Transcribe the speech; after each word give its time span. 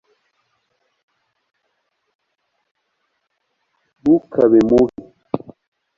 ntukabe 4.01 4.59
mubi 4.67 4.95